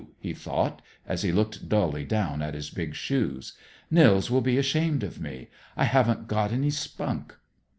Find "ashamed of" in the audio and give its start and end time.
4.57-5.21